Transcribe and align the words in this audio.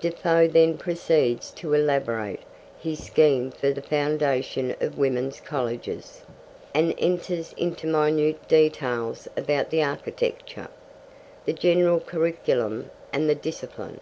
Defoe 0.00 0.48
then 0.48 0.78
proceeds 0.78 1.52
to 1.52 1.72
elaborate 1.72 2.40
his 2.76 3.04
scheme 3.04 3.52
for 3.52 3.70
the 3.70 3.80
foundation 3.80 4.74
of 4.80 4.98
women's 4.98 5.38
colleges, 5.40 6.22
and 6.74 6.92
enters 6.98 7.52
into 7.56 7.86
minute 7.86 8.48
details 8.48 9.28
about 9.36 9.70
the 9.70 9.84
architecture, 9.84 10.66
the 11.44 11.52
general 11.52 12.00
curriculum, 12.00 12.90
and 13.12 13.30
the 13.30 13.36
discipline. 13.36 14.00